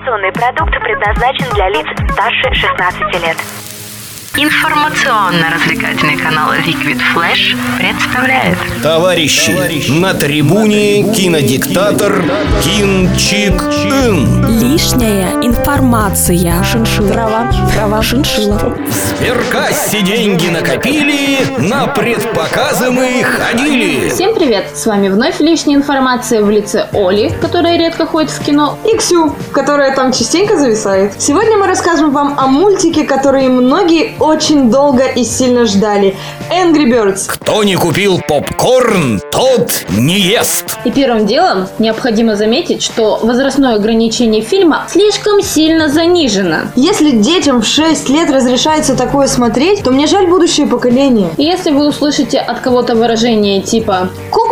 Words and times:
Информационный 0.00 0.32
продукт 0.32 0.72
предназначен 0.82 1.54
для 1.54 1.68
лиц 1.68 1.86
старше 2.12 2.54
16 2.54 3.22
лет. 3.22 3.36
Информационно-развлекательный 4.34 6.16
канал 6.16 6.54
Liquid 6.54 6.98
Flash 7.14 7.54
представляет 7.76 8.56
Товарищи, 8.82 9.90
на 10.00 10.14
трибуне 10.14 11.12
кинодиктатор 11.12 12.22
Кин 12.62 13.14
Чик 13.16 13.60
Ин. 13.60 14.46
Лишняя 14.58 15.32
информация. 15.42 16.62
Шиншилла. 16.64 17.12
Трава. 17.12 17.52
Трава. 17.74 18.02
Шиншилла. 18.02 18.78
Сберкассе 19.80 20.02
деньги 20.02 20.48
накопили, 20.48 21.38
на 21.58 21.86
предпоказы 21.86 22.90
мы 22.90 23.22
ходили. 23.22 24.10
Всем 24.10 24.34
привет! 24.34 24.66
С 24.74 24.84
вами 24.84 25.08
вновь 25.08 25.40
лишняя 25.40 25.76
информация 25.76 26.42
в 26.42 26.50
лице 26.50 26.88
Оли, 26.92 27.32
которая 27.40 27.78
редко 27.78 28.06
ходит 28.06 28.30
в 28.30 28.44
кино, 28.44 28.76
и 28.84 28.96
Ксю, 28.96 29.34
которая 29.52 29.94
там 29.94 30.12
частенько 30.12 30.58
зависает. 30.58 31.12
Сегодня 31.18 31.56
мы 31.56 31.66
расскажем 31.66 32.10
вам 32.10 32.38
о 32.38 32.46
мультике, 32.46 33.04
который 33.04 33.48
многие 33.48 34.16
очень 34.18 34.70
долго 34.70 35.06
и 35.06 35.24
сильно 35.24 35.64
ждали. 35.64 36.14
Angry 36.50 36.84
Birds. 36.84 37.26
Кто 37.28 37.62
не 37.62 37.76
купил 37.76 38.20
попкорн, 38.26 39.20
тот 39.30 39.86
не 39.88 40.18
ест. 40.18 40.76
И 40.84 40.90
первым 40.90 41.26
делом 41.26 41.68
необходимо 41.78 42.36
заметить, 42.36 42.82
что 42.82 43.20
возрастное 43.22 43.76
ограничение 43.76 44.42
фильма 44.42 44.86
слишком 44.90 45.40
сильно 45.42 45.88
занижено. 45.88 46.70
Если 46.74 47.12
детям 47.12 47.62
в 47.62 47.66
6 47.66 48.08
лет 48.10 48.30
разрешается 48.30 48.96
такое 48.96 49.26
смотреть, 49.26 49.69
то 49.78 49.90
мне 49.90 50.06
жаль 50.06 50.26
будущее 50.26 50.66
поколение. 50.66 51.30
Если 51.36 51.70
вы 51.70 51.86
услышите 51.86 52.38
от 52.38 52.60
кого-то 52.60 52.94
выражение 52.94 53.62
типа 53.62 54.10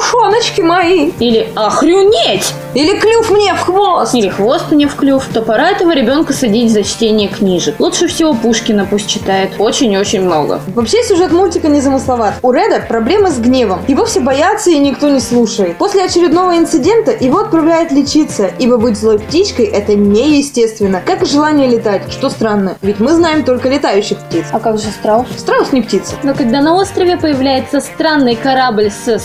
«Кукушоночки 0.00 0.62
мои!» 0.62 1.10
или 1.20 1.48
«Охренеть!» 1.54 2.54
или 2.72 2.98
«Клюв 2.98 3.30
мне 3.30 3.54
в 3.54 3.60
хвост!» 3.60 4.14
или 4.14 4.28
«Хвост 4.28 4.70
мне 4.70 4.88
в 4.88 4.94
клюв», 4.94 5.24
то 5.32 5.42
пора 5.42 5.70
этого 5.70 5.92
ребенка 5.92 6.32
садить 6.32 6.72
за 6.72 6.84
чтение 6.84 7.28
книжек. 7.28 7.78
Лучше 7.78 8.06
всего 8.06 8.32
Пушкина 8.32 8.86
пусть 8.88 9.08
читает. 9.08 9.50
Очень-очень 9.58 10.22
много. 10.22 10.60
Вообще 10.74 11.02
сюжет 11.02 11.32
мультика 11.32 11.68
не 11.68 11.80
замысловат. 11.80 12.34
У 12.42 12.52
Реда 12.52 12.82
проблемы 12.88 13.30
с 13.30 13.38
гневом. 13.38 13.80
Его 13.88 14.06
все 14.06 14.20
боятся 14.20 14.70
и 14.70 14.78
никто 14.78 15.08
не 15.08 15.20
слушает. 15.20 15.76
После 15.76 16.04
очередного 16.04 16.56
инцидента 16.56 17.12
его 17.18 17.40
отправляют 17.40 17.92
лечиться, 17.92 18.50
ибо 18.58 18.78
быть 18.78 18.96
злой 18.96 19.18
птичкой 19.18 19.66
это 19.66 19.94
неестественно. 19.94 21.02
Как 21.04 21.22
и 21.22 21.26
желание 21.26 21.68
летать, 21.68 22.02
что 22.10 22.30
странно, 22.30 22.76
ведь 22.80 23.00
мы 23.00 23.12
знаем 23.12 23.44
только 23.44 23.68
летающих 23.68 24.18
птиц. 24.18 24.46
А 24.52 24.60
как 24.60 24.78
же 24.78 24.86
страус? 24.86 25.26
Страус 25.36 25.72
не 25.72 25.82
птица. 25.82 26.14
Но 26.22 26.34
когда 26.34 26.60
на 26.62 26.74
острове 26.74 27.16
появляется 27.16 27.80
странный 27.80 28.36
корабль 28.36 28.90
со 28.90 29.18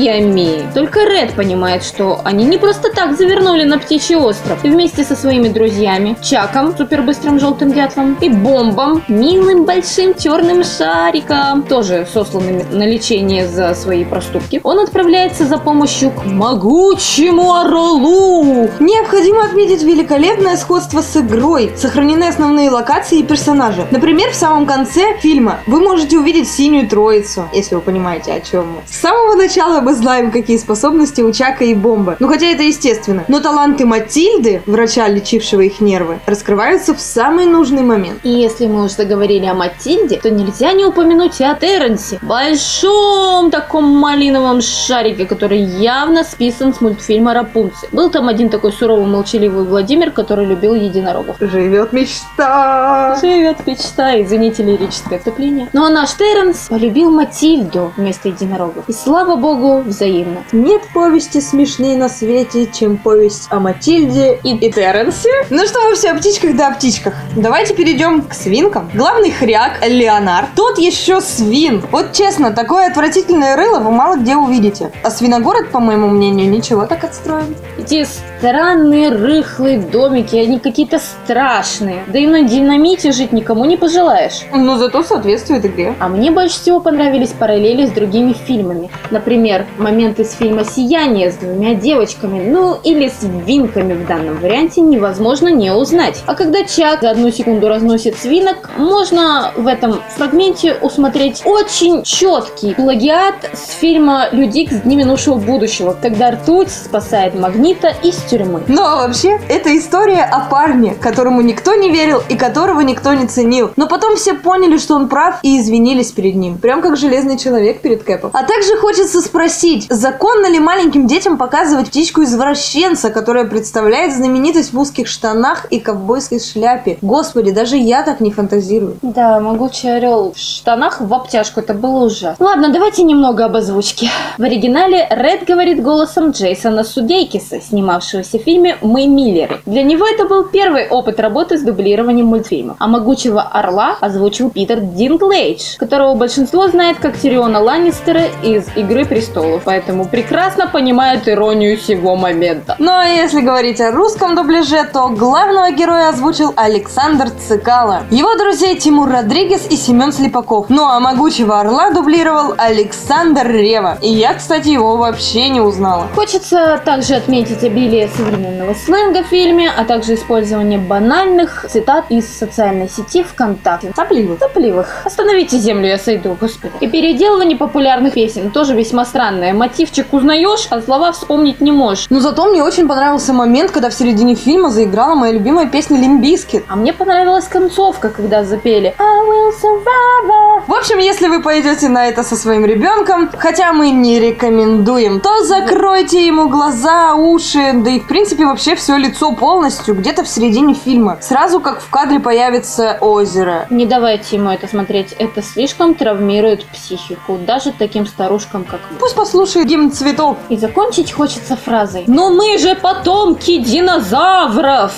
свиньями, 0.00 0.70
только 0.74 1.00
Ред 1.04 1.34
понимает, 1.34 1.84
что 1.84 2.20
они 2.24 2.44
не 2.44 2.58
просто 2.58 2.90
так 2.90 3.16
завернули 3.16 3.64
на 3.64 3.78
птичий 3.78 4.16
остров. 4.16 4.64
И 4.64 4.68
вместе 4.68 5.04
со 5.04 5.14
своими 5.14 5.48
друзьями, 5.48 6.16
Чаком, 6.22 6.76
супербыстрым 6.76 7.38
желтым 7.38 7.72
дятлом, 7.72 8.16
и 8.20 8.28
Бомбом, 8.28 9.02
милым 9.08 9.64
большим 9.64 10.14
черным 10.14 10.64
шариком, 10.64 11.62
тоже 11.62 12.06
сосланным 12.12 12.62
на 12.70 12.86
лечение 12.86 13.46
за 13.46 13.74
свои 13.74 14.04
проступки, 14.04 14.60
он 14.62 14.78
отправляется 14.78 15.46
за 15.46 15.58
помощью 15.58 16.10
к 16.10 16.24
могучему 16.24 17.54
орлу. 17.54 18.70
Необходимо 18.80 19.44
отметить 19.44 19.82
великолепное 19.82 20.56
сходство 20.56 21.02
с 21.02 21.16
игрой. 21.16 21.72
Сохранены 21.76 22.24
основные 22.24 22.70
локации 22.70 23.20
и 23.20 23.22
персонажи. 23.22 23.86
Например, 23.90 24.30
в 24.30 24.34
самом 24.34 24.66
конце 24.66 25.16
фильма 25.18 25.60
вы 25.66 25.80
можете 25.80 26.18
увидеть 26.18 26.48
синюю 26.48 26.88
троицу, 26.88 27.48
если 27.52 27.74
вы 27.74 27.80
понимаете, 27.80 28.32
о 28.32 28.40
чем 28.40 28.66
мы. 28.72 28.82
С 28.86 29.00
самого 29.00 29.34
начала 29.34 29.80
мы 29.80 29.89
знаем, 29.94 30.30
какие 30.30 30.56
способности 30.56 31.20
у 31.22 31.32
Чака 31.32 31.64
и 31.64 31.74
Бомба. 31.74 32.16
Ну, 32.18 32.28
хотя 32.28 32.46
это 32.46 32.62
естественно. 32.62 33.24
Но 33.28 33.40
таланты 33.40 33.86
Матильды, 33.86 34.62
врача, 34.66 35.08
лечившего 35.08 35.62
их 35.62 35.80
нервы, 35.80 36.18
раскрываются 36.26 36.94
в 36.94 37.00
самый 37.00 37.46
нужный 37.46 37.82
момент. 37.82 38.20
И 38.22 38.30
если 38.30 38.66
мы 38.66 38.84
уже 38.84 38.94
заговорили 38.94 39.46
о 39.46 39.54
Матильде, 39.54 40.18
то 40.18 40.30
нельзя 40.30 40.72
не 40.72 40.84
упомянуть 40.84 41.40
и 41.40 41.44
о 41.44 41.54
Терренсе. 41.54 42.18
Большом 42.22 43.50
таком 43.50 43.84
малиновом 43.84 44.60
шарике, 44.60 45.26
который 45.26 45.60
явно 45.60 46.24
списан 46.24 46.74
с 46.74 46.80
мультфильма 46.80 47.34
Рапунцель. 47.34 47.88
Был 47.92 48.10
там 48.10 48.28
один 48.28 48.48
такой 48.48 48.72
суровый, 48.72 49.06
молчаливый 49.06 49.64
Владимир, 49.64 50.10
который 50.10 50.46
любил 50.46 50.74
единорогов. 50.74 51.36
Живет 51.40 51.92
мечта! 51.92 53.18
Живет 53.20 53.66
мечта, 53.66 54.20
извините, 54.20 54.62
лирическое 54.62 55.18
вступление. 55.18 55.68
Ну 55.72 55.84
а 55.84 55.90
наш 55.90 56.12
Терренс 56.14 56.68
полюбил 56.68 57.10
Матильду 57.10 57.92
вместо 57.96 58.28
единорогов. 58.28 58.84
И 58.88 58.92
слава 58.92 59.36
богу, 59.36 59.79
взаимно. 59.80 60.44
Нет 60.52 60.82
повести 60.92 61.40
смешнее 61.40 61.96
на 61.96 62.08
свете, 62.08 62.66
чем 62.66 62.96
повесть 62.96 63.46
о 63.50 63.60
Матильде 63.60 64.38
и, 64.42 64.54
и 64.56 64.72
Терренсе. 64.72 65.30
Ну 65.50 65.66
что 65.66 65.80
мы 65.82 65.94
все 65.94 66.10
о 66.10 66.14
птичках 66.14 66.56
да 66.56 66.68
о 66.68 66.74
птичках. 66.74 67.14
Давайте 67.36 67.74
перейдем 67.74 68.22
к 68.22 68.34
свинкам. 68.34 68.90
Главный 68.94 69.30
хряк 69.30 69.86
Леонард. 69.86 70.48
Тот 70.54 70.78
еще 70.78 71.20
свин. 71.20 71.82
Вот 71.90 72.12
честно, 72.12 72.52
такое 72.52 72.88
отвратительное 72.88 73.56
рыло 73.56 73.78
вы 73.80 73.90
мало 73.90 74.16
где 74.16 74.36
увидите. 74.36 74.90
А 75.02 75.10
свиногород, 75.10 75.70
по 75.70 75.80
моему 75.80 76.08
мнению, 76.08 76.50
ничего 76.50 76.86
так 76.86 77.04
отстроен. 77.04 77.54
Эти 77.78 78.04
странные 78.04 79.10
рыхлые 79.10 79.78
домики, 79.78 80.36
они 80.36 80.58
какие-то 80.58 80.98
страшные. 80.98 82.04
Да 82.06 82.18
и 82.18 82.26
на 82.26 82.42
динамите 82.42 83.12
жить 83.12 83.32
никому 83.32 83.64
не 83.64 83.76
пожелаешь. 83.76 84.42
Но 84.52 84.76
зато 84.76 85.02
соответствует 85.02 85.64
игре. 85.64 85.94
А 85.98 86.08
мне 86.08 86.30
больше 86.30 86.60
всего 86.60 86.80
понравились 86.80 87.30
параллели 87.30 87.86
с 87.86 87.90
другими 87.90 88.32
фильмами. 88.32 88.90
Например, 89.10 89.59
момент 89.78 90.20
из 90.20 90.32
фильма 90.32 90.64
«Сияние» 90.64 91.30
с 91.30 91.36
двумя 91.36 91.74
девочками, 91.74 92.48
ну 92.48 92.78
или 92.82 93.08
с 93.08 93.22
винками 93.22 93.94
в 93.94 94.06
данном 94.06 94.38
варианте 94.38 94.80
невозможно 94.80 95.48
не 95.48 95.72
узнать. 95.72 96.22
А 96.26 96.34
когда 96.34 96.64
Чак 96.64 97.00
за 97.02 97.10
одну 97.10 97.30
секунду 97.30 97.68
разносит 97.68 98.16
свинок, 98.18 98.70
можно 98.76 99.52
в 99.56 99.66
этом 99.66 100.00
фрагменте 100.16 100.76
усмотреть 100.80 101.42
очень 101.44 102.02
четкий 102.02 102.74
плагиат 102.74 103.50
с 103.52 103.72
фильма 103.72 104.28
«Люди 104.32 104.68
с 104.70 104.82
дни 104.82 104.96
минувшего 104.96 105.36
будущего», 105.36 105.96
когда 106.00 106.32
ртуть 106.32 106.70
спасает 106.70 107.34
Магнита 107.34 107.94
из 108.02 108.16
тюрьмы. 108.16 108.62
Но 108.68 108.82
вообще, 108.96 109.40
это 109.48 109.76
история 109.76 110.22
о 110.22 110.40
парне, 110.48 110.94
которому 111.00 111.40
никто 111.40 111.74
не 111.74 111.90
верил 111.90 112.22
и 112.28 112.36
которого 112.36 112.80
никто 112.80 113.14
не 113.14 113.26
ценил. 113.26 113.70
Но 113.76 113.86
потом 113.86 114.16
все 114.16 114.34
поняли, 114.34 114.76
что 114.78 114.94
он 114.94 115.08
прав 115.08 115.36
и 115.42 115.58
извинились 115.60 116.12
перед 116.12 116.34
ним. 116.34 116.58
Прям 116.58 116.82
как 116.82 116.96
железный 116.96 117.38
человек 117.38 117.80
перед 117.80 118.02
Кэпом. 118.02 118.30
А 118.32 118.42
также 118.44 118.76
хочется 118.76 119.20
спросить, 119.20 119.49
законно 119.90 120.48
ли 120.48 120.58
маленьким 120.58 121.06
детям 121.06 121.36
показывать 121.36 121.88
птичку-извращенца, 121.88 123.10
которая 123.10 123.44
представляет 123.44 124.14
знаменитость 124.14 124.72
в 124.72 124.78
узких 124.78 125.08
штанах 125.08 125.66
и 125.70 125.80
ковбойской 125.80 126.40
шляпе? 126.40 126.98
Господи, 127.02 127.50
даже 127.50 127.76
я 127.76 128.02
так 128.02 128.20
не 128.20 128.30
фантазирую. 128.30 128.96
Да, 129.02 129.40
могучий 129.40 129.88
орел 129.88 130.32
в 130.34 130.38
штанах 130.38 131.00
в 131.00 131.12
обтяжку, 131.12 131.60
это 131.60 131.74
было 131.74 132.04
ужасно. 132.04 132.44
Ладно, 132.44 132.70
давайте 132.70 133.02
немного 133.02 133.44
об 133.44 133.56
озвучке. 133.56 134.08
В 134.38 134.42
оригинале 134.42 135.06
Ред 135.10 135.44
говорит 135.46 135.82
голосом 135.82 136.30
Джейсона 136.30 136.84
Судейкиса, 136.84 137.60
снимавшегося 137.60 138.38
в 138.38 138.42
фильме 138.42 138.76
«Мы 138.82 139.06
Миллеры». 139.06 139.60
Для 139.66 139.82
него 139.82 140.06
это 140.06 140.26
был 140.26 140.44
первый 140.44 140.88
опыт 140.88 141.20
работы 141.20 141.58
с 141.58 141.62
дублированием 141.62 142.26
мультфильмов. 142.26 142.76
А 142.78 142.86
могучего 142.86 143.42
орла 143.42 143.96
озвучил 144.00 144.50
Питер 144.50 144.80
Динклейдж, 144.80 145.76
которого 145.78 146.14
большинство 146.14 146.68
знает 146.68 146.98
как 146.98 147.18
Тириона 147.18 147.60
Ланнистера 147.60 148.22
из 148.42 148.64
«Игры 148.76 149.04
престолов», 149.04 149.39
поэтому 149.64 150.06
прекрасно 150.06 150.66
понимает 150.66 151.28
иронию 151.28 151.76
сего 151.78 152.16
момента. 152.16 152.76
Ну 152.78 152.90
а 152.92 153.04
если 153.06 153.40
говорить 153.40 153.80
о 153.80 153.90
русском 153.90 154.34
дубляже, 154.34 154.84
то 154.92 155.08
главного 155.08 155.70
героя 155.70 156.08
озвучил 156.08 156.52
Александр 156.56 157.30
Цикало. 157.30 158.02
Его 158.10 158.34
друзей 158.36 158.76
Тимур 158.76 159.10
Родригес 159.10 159.66
и 159.70 159.76
Семен 159.76 160.12
Слепаков. 160.12 160.66
Ну 160.68 160.86
а 160.86 161.00
могучего 161.00 161.60
орла 161.60 161.90
дублировал 161.90 162.54
Александр 162.56 163.46
Рева. 163.46 163.98
И 164.00 164.08
я, 164.08 164.34
кстати, 164.34 164.68
его 164.68 164.96
вообще 164.96 165.48
не 165.48 165.60
узнала. 165.60 166.08
Хочется 166.14 166.80
также 166.84 167.14
отметить 167.14 167.62
обилие 167.64 168.08
современного 168.16 168.74
сленга 168.74 169.22
в 169.22 169.26
фильме, 169.26 169.70
а 169.76 169.84
также 169.84 170.14
использование 170.14 170.78
банальных 170.78 171.66
цитат 171.68 172.06
из 172.10 172.26
социальной 172.26 172.88
сети 172.88 173.22
ВКонтакте. 173.22 173.92
Сопливых. 173.94 174.38
Сопливых. 174.38 175.02
Остановите 175.04 175.58
землю, 175.58 175.86
я 175.86 175.98
сойду, 175.98 176.36
господи. 176.40 176.72
И 176.80 176.88
переделывание 176.88 177.56
популярных 177.56 178.14
песен 178.14 178.50
тоже 178.50 178.74
весьма 178.74 179.04
странное. 179.30 179.54
Мотивчик 179.54 180.12
узнаешь, 180.12 180.66
а 180.70 180.80
слова 180.80 181.12
вспомнить 181.12 181.60
не 181.60 181.72
можешь. 181.72 182.06
Но 182.10 182.20
зато 182.20 182.46
мне 182.46 182.62
очень 182.62 182.88
понравился 182.88 183.32
момент, 183.32 183.70
когда 183.70 183.88
в 183.88 183.94
середине 183.94 184.34
фильма 184.34 184.70
заиграла 184.70 185.14
моя 185.14 185.32
любимая 185.32 185.66
песня 185.66 186.00
Limp 186.00 186.23
Bizkit. 186.23 186.64
А 186.68 186.76
мне 186.76 186.92
понравилась 186.92 187.46
концовка, 187.46 188.10
когда 188.10 188.44
запели 188.44 188.94
I 188.98 189.20
will 189.28 189.52
survive. 189.62 190.62
В 190.66 190.74
общем, 190.74 190.98
если 190.98 191.28
вы 191.28 191.42
пойдете 191.42 191.88
на 191.88 192.08
это 192.08 192.22
со 192.22 192.36
своим 192.36 192.64
ребенком, 192.64 193.30
хотя 193.38 193.72
мы 193.72 193.90
не 193.90 194.18
рекомендуем, 194.18 195.20
то 195.20 195.44
закройте 195.44 196.26
ему 196.26 196.48
глаза, 196.48 197.14
уши, 197.14 197.72
да 197.74 197.90
и 197.90 198.00
в 198.00 198.06
принципе 198.06 198.46
вообще 198.46 198.74
все 198.74 198.96
лицо 198.96 199.32
полностью 199.32 199.94
где-то 199.94 200.24
в 200.24 200.28
середине 200.28 200.74
фильма. 200.74 201.18
Сразу 201.20 201.60
как 201.60 201.80
в 201.80 201.90
кадре 201.90 202.18
появится 202.18 202.98
озеро. 203.00 203.66
Не 203.70 203.86
давайте 203.86 204.36
ему 204.36 204.50
это 204.50 204.66
смотреть. 204.66 205.12
Это 205.18 205.42
слишком 205.42 205.94
травмирует 205.94 206.66
психику. 206.66 207.38
Даже 207.38 207.72
таким 207.72 208.06
старушкам, 208.06 208.64
как 208.64 208.80
вы. 208.90 208.96
Пусть 208.98 209.19
послушает 209.20 209.66
гимн 209.66 209.92
цветов. 209.92 210.38
И 210.48 210.56
закончить 210.56 211.12
хочется 211.12 211.54
фразой. 211.54 212.04
Но 212.06 212.30
мы 212.30 212.56
же 212.56 212.74
потомки 212.74 213.58
динозавров! 213.58 214.92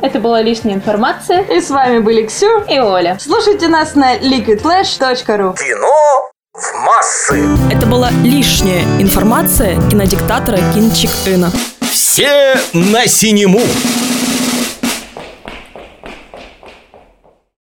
Это 0.00 0.20
была 0.20 0.42
лишняя 0.42 0.74
информация. 0.74 1.40
И 1.44 1.60
с 1.62 1.70
вами 1.70 2.00
были 2.00 2.26
Ксю 2.26 2.60
и 2.68 2.78
Оля. 2.78 3.16
Слушайте 3.18 3.68
нас 3.68 3.94
на 3.94 4.16
liquidflash.ru 4.16 5.56
Кино 5.56 6.30
в 6.52 6.74
массы. 6.84 7.48
Это 7.72 7.86
была 7.86 8.10
лишняя 8.22 8.82
информация 9.00 9.76
кинодиктатора 9.90 10.58
Кинчик 10.74 11.10
Ына. 11.26 11.50
Все 11.90 12.54
на 12.74 13.06
синему. 13.06 13.60